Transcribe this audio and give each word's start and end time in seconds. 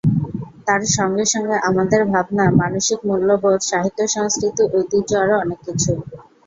তার 0.67 0.81
সঙ্গে 0.91 1.25
সঙ্গে 1.33 1.55
আমাদের 1.69 2.01
ভাবনা, 2.11 2.45
মানসিক 2.61 2.99
মূল্যবোধ, 3.07 3.59
সাহিত্য-সংস্কৃতি, 3.69 4.63
ঐতিহ্য 4.75 5.11
আরও 5.23 5.35
অনেক 5.43 5.59
কিছু। 5.67 5.91